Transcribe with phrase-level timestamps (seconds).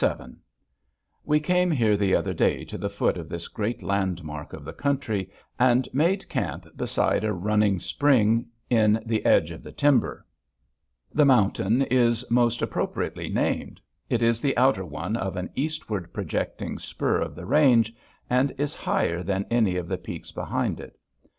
[1.23, 4.65] _We came up here the other day to the foot of this great landmark of
[4.65, 10.25] the country, and made camp beside a running spring in the edge of the timber.
[11.13, 13.79] The mountain is most appropriately named.
[14.09, 17.93] It is the outer one of an eastward projecting spur of the range,
[18.27, 20.97] and is higher than any of the peaks behind it.